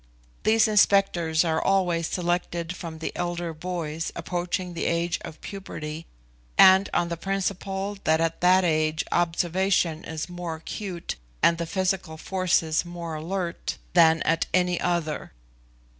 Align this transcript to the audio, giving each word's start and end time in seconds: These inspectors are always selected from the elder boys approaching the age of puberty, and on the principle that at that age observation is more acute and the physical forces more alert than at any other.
These 0.41 0.67
inspectors 0.67 1.45
are 1.45 1.63
always 1.63 2.07
selected 2.07 2.75
from 2.75 2.97
the 2.97 3.11
elder 3.15 3.53
boys 3.53 4.11
approaching 4.15 4.73
the 4.73 4.85
age 4.85 5.19
of 5.23 5.39
puberty, 5.41 6.07
and 6.57 6.89
on 6.91 7.09
the 7.09 7.17
principle 7.17 7.99
that 8.05 8.19
at 8.19 8.41
that 8.41 8.63
age 8.63 9.03
observation 9.11 10.03
is 10.03 10.27
more 10.27 10.55
acute 10.55 11.17
and 11.43 11.59
the 11.59 11.67
physical 11.67 12.17
forces 12.17 12.83
more 12.83 13.13
alert 13.13 13.77
than 13.93 14.23
at 14.23 14.47
any 14.55 14.81
other. 14.81 15.33